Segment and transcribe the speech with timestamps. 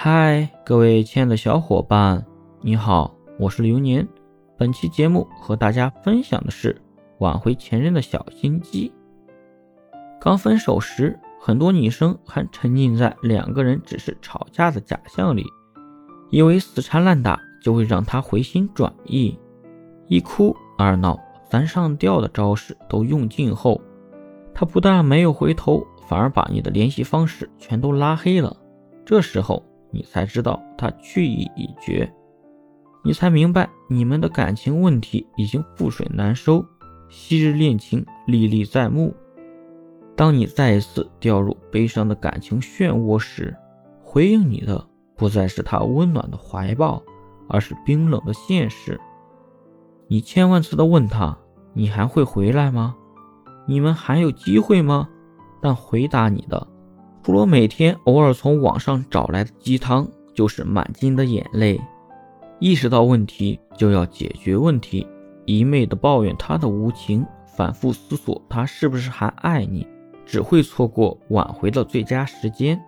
[0.00, 2.24] 嗨，各位亲爱的小伙伴，
[2.60, 4.06] 你好，我是流年。
[4.56, 6.80] 本期节目和大家分享的是
[7.18, 8.92] 挽回前任的小心机。
[10.20, 15.44] 刚分手时，很多女生还沉浸在两个人只是吵架的假象里，
[16.30, 19.36] 以为死缠烂打就会让他回心转意。
[20.06, 21.18] 一哭二闹
[21.50, 23.80] 三上吊的招式都用尽后，
[24.54, 28.56] 他不但没有回头，反而把你的联系方式全都拉黑了。
[29.04, 29.60] 这时候。
[29.90, 32.12] 你才知道他去意已决，
[33.04, 36.64] 你才明白你们的感情问题已经覆水难收，
[37.08, 39.14] 昔日恋情历历在目。
[40.14, 43.56] 当你再一次掉入悲伤的感情漩涡时，
[44.02, 44.84] 回应你的
[45.16, 47.02] 不再是他温暖的怀抱，
[47.48, 49.00] 而是冰冷的现实。
[50.08, 51.38] 你千万次的问他
[51.72, 52.96] ：“你还会回来吗？
[53.66, 55.08] 你们还有机会吗？”
[55.60, 56.66] 但回答你的。
[57.22, 61.80] 除了每天偶尔从网上找来的鸡汤，就是满襟的眼泪。
[62.58, 65.06] 意识到问题就要解决问题，
[65.44, 67.24] 一昧的抱怨他的无情，
[67.54, 69.86] 反复思索他是不是还爱你，
[70.24, 72.80] 只会错过挽回的最佳时间。